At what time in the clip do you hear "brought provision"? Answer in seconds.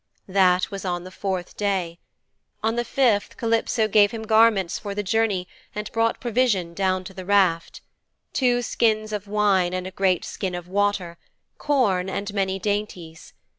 5.91-6.73